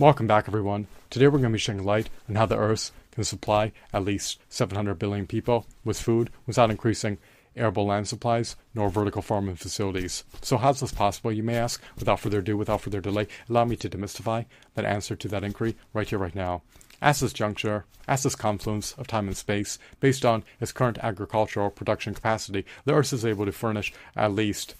Welcome 0.00 0.28
back, 0.28 0.46
everyone. 0.46 0.86
Today 1.10 1.26
we're 1.26 1.40
going 1.40 1.50
to 1.50 1.50
be 1.50 1.58
shedding 1.58 1.82
light 1.82 2.08
on 2.28 2.36
how 2.36 2.46
the 2.46 2.56
Earth 2.56 2.92
can 3.10 3.24
supply 3.24 3.72
at 3.92 4.04
least 4.04 4.38
700 4.48 4.96
billion 4.96 5.26
people 5.26 5.66
with 5.84 6.00
food 6.00 6.30
without 6.46 6.70
increasing 6.70 7.18
arable 7.56 7.84
land 7.84 8.06
supplies 8.06 8.54
nor 8.76 8.90
vertical 8.90 9.22
farming 9.22 9.56
facilities. 9.56 10.22
So, 10.40 10.56
how's 10.56 10.78
this 10.78 10.92
possible, 10.92 11.32
you 11.32 11.42
may 11.42 11.56
ask? 11.56 11.82
Without 11.98 12.20
further 12.20 12.38
ado, 12.38 12.56
without 12.56 12.82
further 12.82 13.00
delay, 13.00 13.26
allow 13.50 13.64
me 13.64 13.74
to 13.74 13.90
demystify 13.90 14.46
that 14.76 14.84
answer 14.84 15.16
to 15.16 15.26
that 15.26 15.42
inquiry 15.42 15.74
right 15.92 16.08
here, 16.08 16.20
right 16.20 16.32
now. 16.32 16.62
At 17.02 17.16
this 17.16 17.32
juncture, 17.32 17.84
at 18.06 18.22
this 18.22 18.36
confluence 18.36 18.92
of 18.92 19.08
time 19.08 19.26
and 19.26 19.36
space, 19.36 19.80
based 19.98 20.24
on 20.24 20.44
its 20.60 20.70
current 20.70 20.98
agricultural 21.02 21.70
production 21.70 22.14
capacity, 22.14 22.64
the 22.84 22.94
Earth 22.94 23.12
is 23.12 23.26
able 23.26 23.46
to 23.46 23.52
furnish 23.52 23.92
at 24.14 24.32
least 24.32 24.76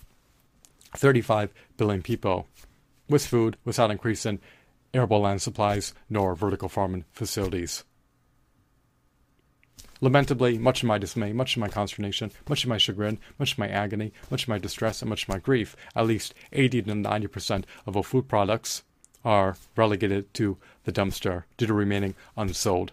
35 0.94 1.52
billion 1.76 2.02
people 2.02 2.46
with 3.08 3.26
food 3.26 3.56
without 3.64 3.90
increasing 3.90 4.38
arable 4.94 5.20
land 5.20 5.42
supplies 5.42 5.94
nor 6.08 6.34
vertical 6.34 6.68
farming 6.68 7.04
facilities. 7.12 7.84
Lamentably, 10.00 10.58
much 10.58 10.82
of 10.82 10.86
my 10.86 10.96
dismay, 10.96 11.32
much 11.32 11.56
of 11.56 11.60
my 11.60 11.68
consternation, 11.68 12.30
much 12.48 12.62
of 12.62 12.68
my 12.68 12.78
chagrin, 12.78 13.18
much 13.38 13.52
of 13.52 13.58
my 13.58 13.68
agony, 13.68 14.12
much 14.30 14.44
of 14.44 14.48
my 14.48 14.58
distress, 14.58 15.02
and 15.02 15.08
much 15.08 15.24
of 15.24 15.28
my 15.28 15.38
grief, 15.38 15.74
at 15.96 16.06
least 16.06 16.34
80 16.52 16.82
to 16.82 16.92
90% 16.92 17.64
of 17.84 17.96
all 17.96 18.04
food 18.04 18.28
products 18.28 18.84
are 19.24 19.56
relegated 19.76 20.32
to 20.34 20.56
the 20.84 20.92
dumpster 20.92 21.44
due 21.56 21.66
to 21.66 21.74
remaining 21.74 22.14
unsold. 22.36 22.92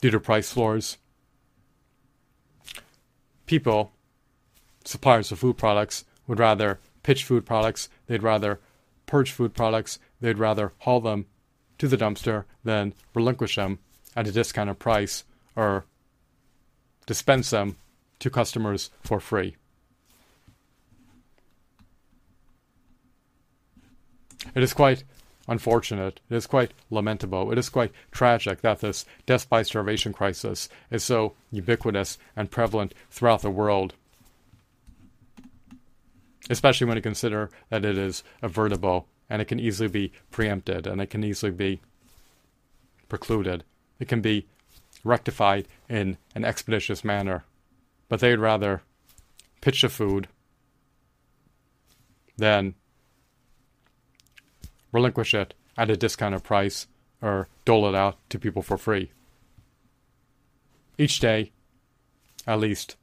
Due 0.00 0.12
to 0.12 0.20
price 0.20 0.52
floors, 0.52 0.96
people, 3.46 3.90
suppliers 4.84 5.32
of 5.32 5.40
food 5.40 5.56
products, 5.56 6.04
would 6.28 6.38
rather 6.38 6.78
pitch 7.02 7.24
food 7.24 7.44
products, 7.44 7.88
they'd 8.06 8.22
rather 8.22 8.60
purge 9.08 9.32
food 9.32 9.54
products, 9.54 9.98
they'd 10.20 10.38
rather 10.38 10.72
haul 10.80 11.00
them 11.00 11.26
to 11.78 11.88
the 11.88 11.96
dumpster 11.96 12.44
than 12.62 12.94
relinquish 13.14 13.56
them 13.56 13.80
at 14.14 14.28
a 14.28 14.32
discounted 14.32 14.78
price 14.78 15.24
or 15.56 15.86
dispense 17.06 17.50
them 17.50 17.76
to 18.20 18.30
customers 18.30 18.90
for 19.02 19.18
free. 19.18 19.56
It 24.54 24.62
is 24.62 24.72
quite 24.72 25.04
unfortunate, 25.48 26.20
it 26.30 26.36
is 26.36 26.46
quite 26.46 26.72
lamentable, 26.90 27.50
it 27.50 27.58
is 27.58 27.68
quite 27.68 27.92
tragic 28.12 28.60
that 28.60 28.80
this 28.80 29.04
death 29.24 29.48
by 29.48 29.62
starvation 29.62 30.12
crisis 30.12 30.68
is 30.90 31.02
so 31.02 31.34
ubiquitous 31.50 32.18
and 32.36 32.50
prevalent 32.50 32.92
throughout 33.10 33.42
the 33.42 33.50
world. 33.50 33.94
Especially 36.50 36.86
when 36.86 36.96
you 36.96 37.02
consider 37.02 37.50
that 37.68 37.84
it 37.84 37.98
is 37.98 38.22
avertible 38.42 39.06
and 39.28 39.42
it 39.42 39.46
can 39.46 39.60
easily 39.60 39.88
be 39.88 40.12
preempted 40.30 40.86
and 40.86 41.00
it 41.00 41.10
can 41.10 41.22
easily 41.22 41.52
be 41.52 41.80
precluded. 43.08 43.64
It 44.00 44.08
can 44.08 44.20
be 44.20 44.46
rectified 45.04 45.68
in 45.88 46.16
an 46.34 46.44
expeditious 46.44 47.04
manner. 47.04 47.44
But 48.08 48.20
they'd 48.20 48.36
rather 48.36 48.82
pitch 49.60 49.82
the 49.82 49.88
food 49.88 50.28
than 52.36 52.74
relinquish 54.92 55.34
it 55.34 55.54
at 55.76 55.90
a 55.90 55.96
discounted 55.96 56.44
price 56.44 56.86
or 57.20 57.48
dole 57.64 57.88
it 57.88 57.94
out 57.94 58.16
to 58.30 58.38
people 58.38 58.62
for 58.62 58.78
free. 58.78 59.10
Each 60.96 61.20
day, 61.20 61.52
at 62.46 62.60
least 62.60 62.96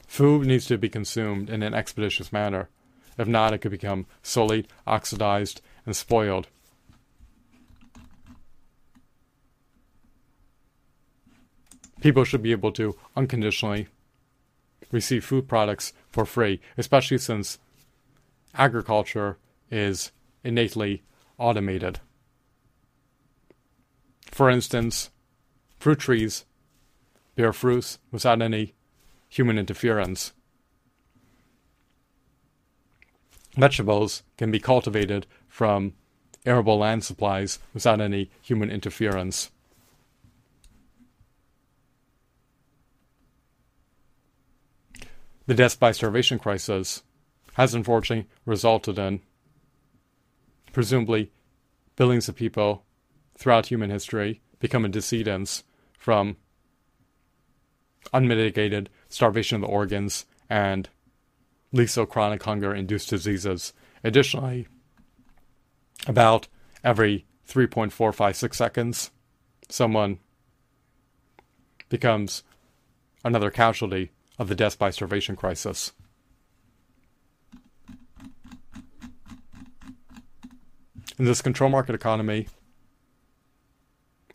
Food 0.08 0.48
needs 0.48 0.68
to 0.68 0.78
be 0.78 0.88
consumed 0.88 1.50
in 1.50 1.62
an 1.62 1.74
expeditious 1.74 2.32
manner. 2.32 2.70
If 3.18 3.28
not, 3.28 3.54
it 3.54 3.58
could 3.58 3.72
become 3.72 4.06
sullied, 4.24 4.70
oxidized, 4.88 5.60
and 5.90 5.96
spoiled. 5.96 6.48
People 12.00 12.24
should 12.24 12.44
be 12.44 12.52
able 12.52 12.72
to 12.74 12.96
unconditionally 13.16 13.88
receive 14.92 15.26
food 15.26 15.48
products 15.48 15.94
for 16.12 16.28
free, 16.28 16.62
especially 16.78 17.18
since 17.18 17.58
agriculture 18.54 19.40
is 19.72 20.12
innately 20.44 21.02
automated. 21.40 22.00
For 24.28 24.48
instance, 24.48 25.10
fruit 25.80 25.98
trees 25.98 26.46
bear 27.36 27.52
fruits 27.52 27.98
without 28.12 28.44
any 28.44 28.76
human 29.28 29.58
interference. 29.58 30.34
Vegetables 33.56 34.24
can 34.38 34.52
be 34.52 34.60
cultivated 34.60 35.26
from 35.48 35.94
arable 36.46 36.78
land 36.78 37.04
supplies 37.04 37.60
without 37.74 38.00
any 38.00 38.30
human 38.42 38.70
interference. 38.70 39.52
The 45.48 45.56
death 45.56 45.80
by 45.80 45.92
starvation 45.92 46.38
crisis 46.38 47.04
has 47.54 47.74
unfortunately 47.74 48.30
resulted 48.46 49.00
in, 49.00 49.22
presumably, 50.72 51.32
billions 51.96 52.30
of 52.30 52.36
people 52.36 52.86
throughout 53.36 53.66
human 53.66 53.90
history 53.90 54.42
becoming 54.60 54.92
decedents 54.92 55.64
from 55.98 56.38
unmitigated 58.14 58.90
starvation 59.10 59.56
of 59.56 59.62
the 59.62 59.68
organs 59.68 60.26
and 60.50 60.90
lethal 61.72 62.06
chronic 62.06 62.44
hunger 62.44 62.74
induced 62.74 63.10
diseases. 63.10 63.74
Additionally, 64.04 64.68
about 66.08 66.48
every 66.84 67.26
3.456 67.48 68.54
seconds, 68.54 69.12
someone 69.70 70.20
becomes 71.90 72.44
another 73.24 73.50
casualty 73.52 74.12
of 74.38 74.48
the 74.48 74.56
death 74.56 74.78
by 74.80 74.90
starvation 74.90 75.36
crisis. 75.36 75.92
In 81.18 81.26
this 81.26 81.42
control 81.42 81.70
market 81.70 81.96
economy, 81.96 82.48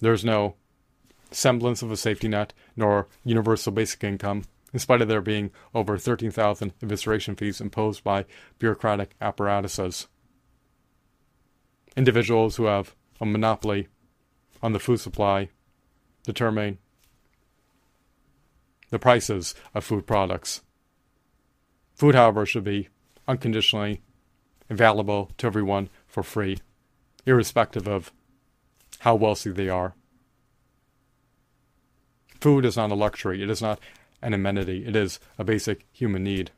there's 0.00 0.24
no 0.24 0.56
semblance 1.30 1.80
of 1.80 1.90
a 1.90 1.96
safety 1.96 2.28
net 2.28 2.52
nor 2.76 3.08
universal 3.24 3.72
basic 3.72 4.04
income, 4.04 4.44
in 4.74 4.80
spite 4.80 5.00
of 5.00 5.06
there 5.06 5.22
being 5.22 5.52
over 5.72 5.96
13,000 5.96 6.76
evisceration 6.80 7.38
fees 7.38 7.60
imposed 7.60 8.02
by 8.02 8.26
bureaucratic 8.58 9.14
apparatuses. 9.20 10.08
Individuals 11.96 12.56
who 12.56 12.64
have 12.64 12.96
a 13.20 13.24
monopoly 13.24 13.86
on 14.60 14.72
the 14.72 14.80
food 14.80 14.98
supply 14.98 15.48
determine 16.24 16.78
the 18.90 18.98
prices 18.98 19.54
of 19.74 19.84
food 19.84 20.08
products. 20.08 20.62
Food, 21.94 22.16
however, 22.16 22.44
should 22.44 22.64
be 22.64 22.88
unconditionally 23.28 24.02
available 24.68 25.30
to 25.38 25.46
everyone 25.46 25.88
for 26.08 26.24
free, 26.24 26.58
irrespective 27.24 27.86
of 27.86 28.12
how 29.00 29.14
wealthy 29.14 29.52
they 29.52 29.68
are. 29.68 29.94
Food 32.40 32.64
is 32.64 32.76
not 32.76 32.90
a 32.90 32.94
luxury, 32.94 33.40
it 33.40 33.48
is 33.48 33.62
not 33.62 33.78
an 34.24 34.32
amenity, 34.32 34.84
it 34.86 34.96
is 34.96 35.20
a 35.38 35.44
basic 35.44 35.86
human 35.92 36.24
need. 36.24 36.50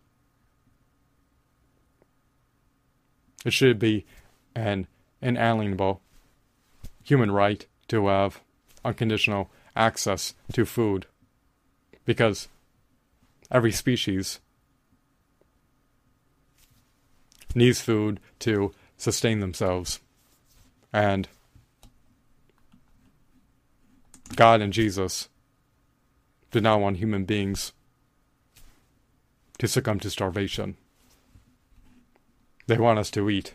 It 3.45 3.53
should 3.53 3.79
be 3.79 4.07
an 4.55 4.87
inalienable 5.21 6.01
human 7.03 7.31
right 7.31 7.67
to 7.89 8.07
have 8.07 8.41
unconditional 8.85 9.51
access 9.75 10.35
to 10.53 10.65
food 10.65 11.07
because 12.05 12.49
every 13.51 13.73
species 13.73 14.41
needs 17.55 17.81
food 17.81 18.21
to 18.39 18.73
sustain 18.97 19.41
themselves. 19.41 19.99
And 20.93 21.29
God 24.37 24.61
and 24.61 24.73
Jesus 24.73 25.29
did 26.57 26.63
not 26.63 26.81
want 26.81 26.97
human 26.97 27.27
beings 27.27 27.75
to 29.59 29.69
succumb 29.69 30.01
to 30.01 30.09
starvation. 30.09 30.79
They 32.67 32.79
want 32.79 32.99
us 32.99 33.11
to 33.11 33.29
eat. 33.29 33.53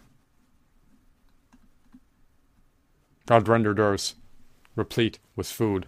God 3.25 3.47
rendered 3.47 3.79
us 3.79 4.13
replete 4.75 5.17
with 5.35 5.47
food. 5.47 5.87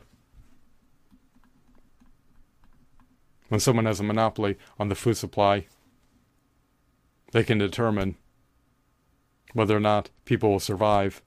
When 3.50 3.60
someone 3.60 3.86
has 3.86 4.00
a 4.00 4.04
monopoly 4.04 4.58
on 4.80 4.90
the 4.90 4.96
food 4.96 5.16
supply, 5.16 5.68
they 7.32 7.44
can 7.44 7.60
determine 7.60 8.16
whether 9.54 9.78
or 9.78 9.80
not 9.80 10.10
people 10.26 10.50
will 10.50 10.60
survive 10.60 11.22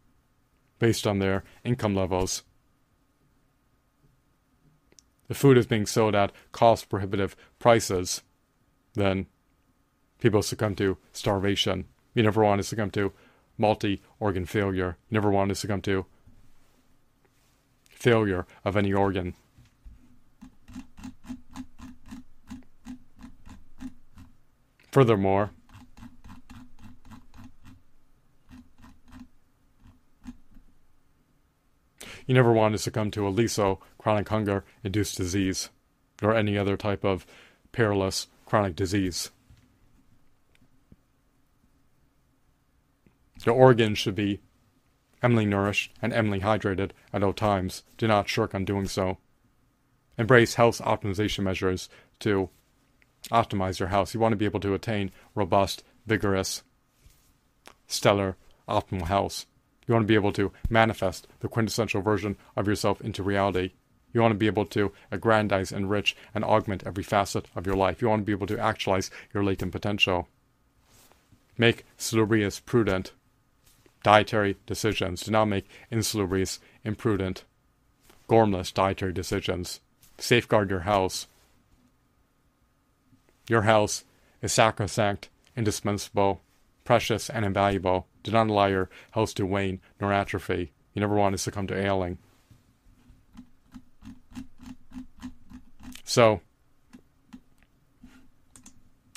based 0.80 1.06
on 1.06 1.20
their 1.20 1.44
income 1.62 1.94
levels. 1.94 2.42
If 5.28 5.36
food 5.36 5.58
is 5.58 5.66
being 5.66 5.86
sold 5.86 6.14
at 6.14 6.32
cost 6.52 6.88
prohibitive 6.88 7.36
prices, 7.58 8.22
then 8.94 9.26
people 10.20 10.42
succumb 10.42 10.74
to 10.76 10.98
starvation. 11.12 11.86
You 12.14 12.22
never 12.22 12.42
want 12.42 12.60
to 12.60 12.62
succumb 12.62 12.90
to 12.92 13.12
multi 13.58 14.02
organ 14.20 14.46
failure. 14.46 14.96
You 15.10 15.14
never 15.14 15.30
want 15.30 15.48
to 15.48 15.54
succumb 15.54 15.82
to 15.82 16.06
failure 17.90 18.46
of 18.64 18.76
any 18.76 18.92
organ. 18.92 19.34
Furthermore, 24.92 25.50
you 32.26 32.34
never 32.34 32.52
want 32.52 32.72
to 32.72 32.78
succumb 32.78 33.10
to 33.10 33.26
a 33.26 33.30
LISO, 33.30 33.78
chronic 34.06 34.28
hunger 34.28 34.64
induced 34.84 35.16
disease, 35.16 35.68
or 36.22 36.32
any 36.32 36.56
other 36.56 36.76
type 36.76 37.04
of 37.04 37.26
perilous 37.72 38.28
chronic 38.44 38.76
disease. 38.76 39.32
Your 43.44 43.56
organs 43.56 43.98
should 43.98 44.14
be 44.14 44.38
eminently 45.24 45.50
nourished 45.50 45.92
and 46.00 46.12
eminently 46.12 46.38
hydrated 46.38 46.92
at 47.12 47.24
all 47.24 47.32
times. 47.32 47.82
Do 47.98 48.06
not 48.06 48.28
shirk 48.28 48.54
on 48.54 48.64
doing 48.64 48.86
so. 48.86 49.18
Embrace 50.16 50.54
health 50.54 50.80
optimization 50.82 51.42
measures 51.42 51.88
to 52.20 52.48
optimize 53.32 53.80
your 53.80 53.88
house. 53.88 54.14
You 54.14 54.20
want 54.20 54.34
to 54.34 54.36
be 54.36 54.44
able 54.44 54.60
to 54.60 54.74
attain 54.74 55.10
robust, 55.34 55.82
vigorous, 56.06 56.62
stellar, 57.88 58.36
optimal 58.68 59.08
health. 59.08 59.46
You 59.88 59.94
want 59.94 60.04
to 60.04 60.08
be 60.08 60.14
able 60.14 60.32
to 60.34 60.52
manifest 60.70 61.26
the 61.40 61.48
quintessential 61.48 62.02
version 62.02 62.36
of 62.54 62.68
yourself 62.68 63.00
into 63.00 63.24
reality. 63.24 63.72
You 64.16 64.22
want 64.22 64.32
to 64.32 64.38
be 64.38 64.46
able 64.46 64.64
to 64.64 64.92
aggrandize, 65.10 65.72
enrich, 65.72 66.16
and 66.34 66.42
augment 66.42 66.84
every 66.86 67.02
facet 67.02 67.48
of 67.54 67.66
your 67.66 67.76
life. 67.76 68.00
You 68.00 68.08
want 68.08 68.22
to 68.22 68.24
be 68.24 68.32
able 68.32 68.46
to 68.46 68.58
actualize 68.58 69.10
your 69.34 69.44
latent 69.44 69.72
potential. 69.72 70.26
Make 71.58 71.84
salubrious, 71.98 72.58
prudent 72.58 73.12
dietary 74.02 74.56
decisions. 74.64 75.20
Do 75.20 75.32
not 75.32 75.44
make 75.44 75.68
insalubrious, 75.90 76.60
imprudent, 76.82 77.44
gormless 78.26 78.72
dietary 78.72 79.12
decisions. 79.12 79.80
Safeguard 80.16 80.70
your 80.70 80.88
house. 80.88 81.26
Your 83.50 83.62
house 83.62 84.04
is 84.40 84.50
sacrosanct, 84.50 85.28
indispensable, 85.54 86.40
precious, 86.84 87.28
and 87.28 87.44
invaluable. 87.44 88.06
Do 88.22 88.30
not 88.30 88.48
allow 88.48 88.68
your 88.68 88.88
health 89.10 89.34
to 89.34 89.44
wane 89.44 89.80
nor 90.00 90.10
atrophy. 90.10 90.72
You 90.94 91.00
never 91.00 91.16
want 91.16 91.34
to 91.34 91.38
succumb 91.38 91.66
to 91.66 91.78
ailing. 91.78 92.16
So, 96.16 96.40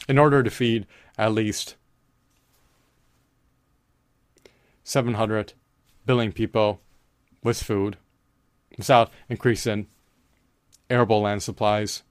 in 0.10 0.18
order 0.18 0.44
to 0.44 0.50
feed 0.50 0.86
at 1.18 1.32
least 1.32 1.78
700 4.84 5.54
billion 6.06 6.34
people 6.34 6.82
with 7.42 7.64
food 7.64 7.96
without 8.78 9.12
increasing 9.30 9.88
arable 10.90 11.22
land 11.22 11.42
supplies 11.42 12.04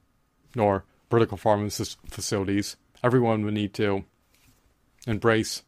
nor 0.54 0.86
vertical 1.10 1.36
farming 1.36 1.68
facilities, 1.68 2.78
everyone 3.04 3.44
would 3.44 3.52
need 3.52 3.74
to 3.74 4.06
embrace 5.06 5.64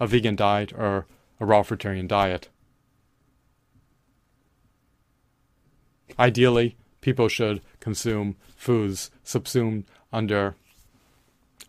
a 0.00 0.06
vegan 0.06 0.34
diet 0.34 0.72
or 0.72 1.06
a 1.40 1.44
raw 1.44 1.62
fruitarian 1.62 2.08
diet. 2.08 2.48
Ideally, 6.18 6.78
people 7.06 7.28
should 7.28 7.60
consume 7.78 8.34
foods 8.56 9.12
subsumed 9.22 9.84
under 10.12 10.56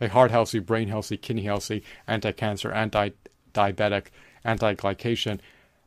a 0.01 0.07
heart 0.07 0.31
healthy, 0.31 0.57
brain 0.57 0.87
healthy, 0.87 1.15
kidney 1.15 1.43
healthy, 1.43 1.83
anti 2.07 2.31
cancer, 2.31 2.71
anti 2.71 3.11
diabetic, 3.53 4.07
anti 4.43 4.73
glycation, 4.73 5.39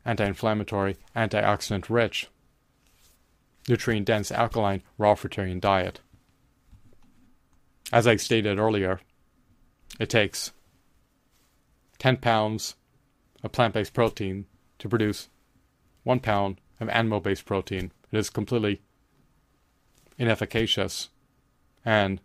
anti 0.05 0.25
inflammatory, 0.25 0.95
antioxidant 1.17 1.89
rich, 1.89 2.29
nutrient 3.67 4.05
dense, 4.05 4.31
alkaline, 4.31 4.83
raw 4.97 5.15
fruitarian 5.15 5.59
diet. 5.59 5.99
As 7.91 8.07
I 8.07 8.15
stated 8.15 8.57
earlier, 8.57 9.01
it 9.99 10.09
takes 10.09 10.53
10 11.99 12.17
pounds 12.17 12.75
of 13.43 13.51
plant 13.51 13.73
based 13.73 13.93
protein 13.93 14.45
to 14.79 14.87
produce 14.87 15.27
1 16.05 16.21
pound 16.21 16.61
of 16.79 16.87
animal 16.87 17.19
based 17.19 17.43
protein. 17.43 17.91
It 18.13 18.17
is 18.17 18.29
completely 18.29 18.81
inefficacious 20.21 21.09
and 21.83 22.21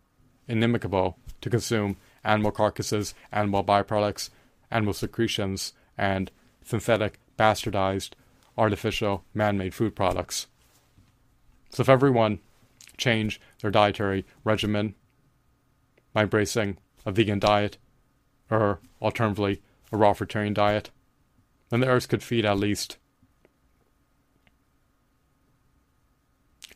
inimical 0.47 1.17
to 1.41 1.49
consume 1.49 1.97
animal 2.23 2.51
carcasses, 2.51 3.15
animal 3.33 3.65
byproducts, 3.65 4.29
animal 4.71 4.93
secretions, 4.93 5.73
and 5.97 6.31
synthetic, 6.63 7.19
bastardized, 7.39 8.11
artificial, 8.59 9.25
man 9.33 9.57
made 9.57 9.75
food 9.75 9.97
products. 9.97 10.47
So, 11.71 11.81
if 11.81 11.89
everyone 11.89 12.41
change 12.99 13.41
their 13.61 13.71
dietary 13.71 14.25
regimen 14.45 14.95
by 16.13 16.23
embracing 16.23 16.79
a 17.05 17.13
vegan 17.13 17.39
diet 17.39 17.79
or 18.51 18.81
alternatively 19.01 19.63
a 19.93 19.97
raw 19.97 20.13
fruitarian 20.13 20.55
diet, 20.55 20.91
then 21.71 21.81
the 21.81 21.89
earth 21.89 22.09
could 22.09 22.23
feed 22.23 22.45
at 22.45 22.59
least 22.59 22.99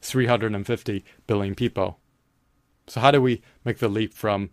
350 0.01 1.05
billion 1.27 1.55
people. 1.55 1.99
So, 2.87 3.01
how 3.01 3.11
do 3.11 3.21
we 3.21 3.43
make 3.65 3.79
the 3.79 3.89
leap 3.89 4.15
from 4.15 4.51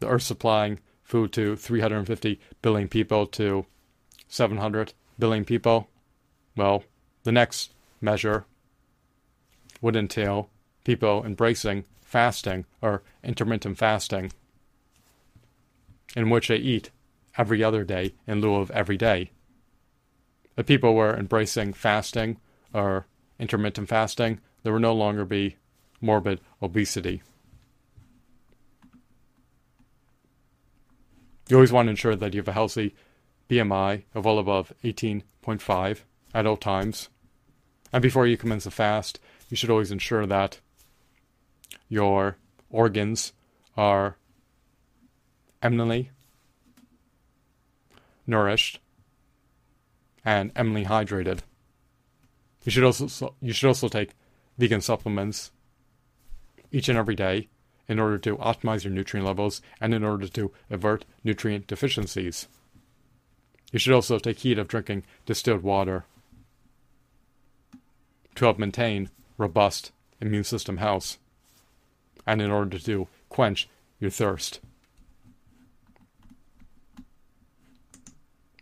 the 0.00 0.08
Earth 0.08 0.22
supplying 0.22 0.80
food 1.02 1.32
to 1.32 1.56
350 1.56 2.40
billion 2.62 2.88
people 2.88 3.26
to 3.28 3.66
700 4.28 4.94
billion 5.18 5.44
people? 5.44 5.88
Well, 6.56 6.84
the 7.24 7.32
next 7.32 7.72
measure 8.00 8.46
would 9.80 9.96
entail 9.96 10.50
people 10.84 11.24
embracing 11.24 11.84
fasting 12.00 12.64
or 12.80 13.02
intermittent 13.22 13.78
fasting, 13.78 14.32
in 16.16 16.30
which 16.30 16.48
they 16.48 16.56
eat 16.56 16.90
every 17.36 17.62
other 17.62 17.84
day 17.84 18.14
in 18.26 18.40
lieu 18.40 18.54
of 18.54 18.70
every 18.70 18.96
day. 18.96 19.30
If 20.56 20.66
people 20.66 20.94
were 20.94 21.16
embracing 21.16 21.72
fasting 21.72 22.38
or 22.72 23.06
intermittent 23.38 23.88
fasting, 23.88 24.40
there 24.62 24.72
would 24.72 24.82
no 24.82 24.94
longer 24.94 25.24
be 25.24 25.56
morbid 26.00 26.40
obesity. 26.62 27.22
You 31.48 31.56
always 31.56 31.72
want 31.72 31.86
to 31.86 31.90
ensure 31.90 32.16
that 32.16 32.32
you 32.32 32.40
have 32.40 32.48
a 32.48 32.52
healthy 32.52 32.94
BMI 33.50 34.04
of 34.14 34.24
well 34.24 34.38
above 34.38 34.72
18.5 34.82 36.00
at 36.32 36.46
all 36.46 36.56
times. 36.56 37.08
And 37.92 38.02
before 38.02 38.26
you 38.26 38.36
commence 38.36 38.66
a 38.66 38.70
fast, 38.70 39.20
you 39.50 39.56
should 39.56 39.70
always 39.70 39.90
ensure 39.90 40.26
that 40.26 40.60
your 41.88 42.38
organs 42.70 43.32
are 43.76 44.16
eminently 45.62 46.10
nourished 48.26 48.80
and 50.24 50.50
eminently 50.56 50.86
hydrated. 50.86 51.40
You 52.64 52.72
should 52.72 52.84
also 52.84 53.34
you 53.40 53.52
should 53.52 53.68
also 53.68 53.88
take 53.88 54.12
vegan 54.58 54.80
supplements 54.80 55.50
each 56.72 56.88
and 56.88 56.98
every 56.98 57.14
day 57.14 57.48
in 57.86 57.98
order 57.98 58.18
to 58.18 58.36
optimize 58.38 58.84
your 58.84 58.92
nutrient 58.92 59.26
levels 59.26 59.60
and 59.80 59.92
in 59.92 60.02
order 60.02 60.26
to 60.26 60.50
avert 60.70 61.04
nutrient 61.22 61.66
deficiencies. 61.66 62.48
You 63.70 63.78
should 63.78 63.92
also 63.92 64.18
take 64.18 64.38
heed 64.38 64.58
of 64.58 64.68
drinking 64.68 65.04
distilled 65.26 65.62
water 65.62 66.04
to 68.34 68.44
help 68.44 68.58
maintain 68.58 69.10
robust 69.36 69.92
immune 70.20 70.44
system 70.44 70.78
health 70.78 71.18
and 72.26 72.40
in 72.40 72.50
order 72.50 72.78
to 72.78 73.08
quench 73.28 73.68
your 74.00 74.10
thirst. 74.10 74.60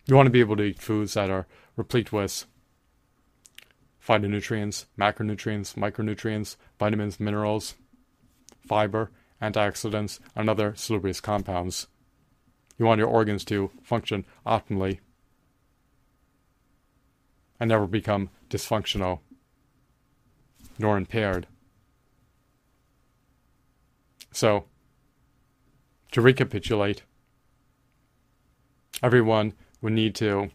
You 0.06 0.16
want 0.16 0.26
to 0.26 0.30
be 0.30 0.40
able 0.40 0.56
to 0.56 0.64
eat 0.64 0.82
foods 0.82 1.14
that 1.14 1.30
are 1.30 1.46
replete 1.76 2.12
with 2.12 2.44
phytonutrients, 4.06 4.86
macronutrients, 4.98 5.74
micronutrients, 5.74 6.56
vitamins, 6.78 7.20
minerals, 7.20 7.74
fiber, 8.66 9.10
antioxidants, 9.40 10.18
and 10.34 10.50
other 10.50 10.74
salubrious 10.74 11.20
compounds. 11.20 11.86
You 12.78 12.86
want 12.86 12.98
your 12.98 13.08
organs 13.08 13.44
to 13.46 13.70
function 13.82 14.24
optimally. 14.46 14.98
and 17.60 17.68
never 17.68 17.86
become 17.86 18.28
dysfunctional 18.50 19.20
nor 20.80 20.96
impaired. 20.96 21.46
So, 24.32 24.64
to 26.10 26.20
recapitulate, 26.20 27.04
everyone 29.00 29.52
would 29.80 29.92
need 29.92 30.16
to 30.16 30.50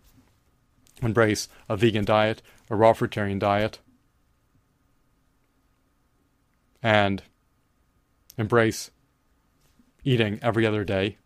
embrace 1.01 1.47
a 1.69 1.77
vegan 1.77 2.03
diet, 2.03 2.41
a 2.69 2.75
raw 2.75 2.93
fruitarian 2.93 3.39
diet, 3.39 3.79
and 6.83 7.23
embrace 8.37 8.91
eating 10.03 10.39
every 10.41 10.65
other 10.65 10.83
day 10.83 11.17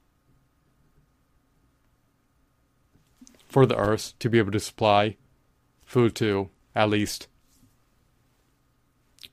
for 3.46 3.66
the 3.66 3.78
earth 3.78 4.14
to 4.20 4.30
be 4.30 4.40
able 4.40 4.52
to 4.52 4.60
supply 4.60 5.18
food 5.86 6.16
to 6.16 6.50
at 6.74 6.90
least 6.90 7.28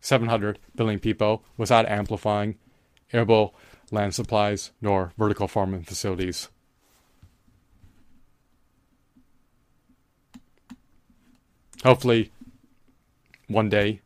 700 0.01 0.59
billion 0.75 0.99
people 0.99 1.45
without 1.57 1.89
amplifying 1.89 2.57
arable 3.13 3.55
land 3.91 4.15
supplies 4.15 4.73
nor 4.83 5.13
vertical 5.17 5.49
farming 5.49 5.83
facilities. 5.83 6.49
Hopefully, 11.85 12.33
one 13.47 13.69
day, 13.69 14.01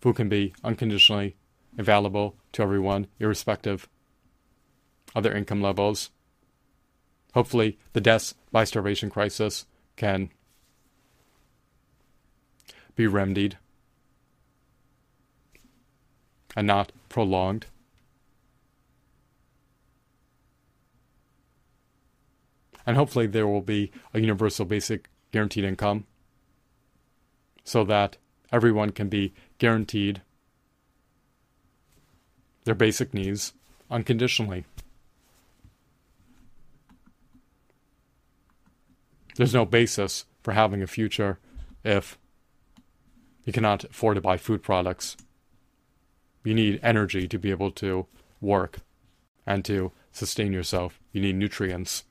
food 0.00 0.16
can 0.16 0.28
be 0.28 0.52
unconditionally 0.64 1.36
available 1.78 2.36
to 2.52 2.62
everyone, 2.62 3.06
irrespective 3.20 3.88
of 5.14 5.22
their 5.22 5.36
income 5.36 5.62
levels. 5.62 6.10
Hopefully, 7.34 7.78
the 7.92 8.00
deaths 8.00 8.34
by 8.50 8.64
starvation 8.64 9.08
crisis 9.08 9.66
can 9.94 10.30
be 12.96 13.06
remedied 13.06 13.56
and 16.56 16.66
not 16.66 16.90
prolonged. 17.08 17.66
And 22.84 22.96
hopefully, 22.96 23.26
there 23.26 23.46
will 23.46 23.60
be 23.60 23.92
a 24.12 24.20
universal 24.20 24.64
basic 24.64 25.08
guaranteed 25.30 25.64
income 25.64 26.06
so 27.66 27.82
that 27.84 28.16
everyone 28.52 28.90
can 28.90 29.08
be 29.08 29.34
guaranteed 29.58 30.22
their 32.64 32.76
basic 32.76 33.12
needs 33.12 33.52
unconditionally. 33.90 34.64
There's 39.34 39.52
no 39.52 39.66
basis 39.66 40.24
for 40.42 40.52
having 40.52 40.80
a 40.80 40.86
future 40.86 41.38
if 41.84 42.16
you 43.44 43.52
cannot 43.52 43.84
afford 43.84 44.14
to 44.14 44.20
buy 44.20 44.36
food 44.36 44.62
products. 44.62 45.16
You 46.44 46.54
need 46.54 46.80
energy 46.82 47.26
to 47.26 47.38
be 47.38 47.50
able 47.50 47.72
to 47.72 48.06
work 48.40 48.78
and 49.44 49.64
to 49.64 49.90
sustain 50.12 50.52
yourself. 50.52 51.00
You 51.12 51.20
need 51.20 51.34
nutrients 51.34 52.04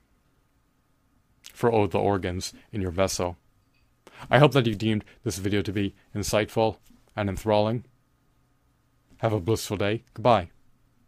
for 1.52 1.72
all 1.72 1.88
the 1.88 1.98
organs 1.98 2.52
in 2.72 2.82
your 2.82 2.90
vessel. 2.90 3.38
I 4.30 4.38
hope 4.38 4.52
that 4.52 4.66
you 4.66 4.74
deemed 4.74 5.04
this 5.24 5.38
video 5.38 5.62
to 5.62 5.72
be 5.72 5.94
insightful 6.14 6.78
and 7.14 7.28
enthralling. 7.28 7.84
Have 9.18 9.32
a 9.32 9.40
blissful 9.40 9.76
day. 9.76 10.04
Goodbye. 10.14 10.50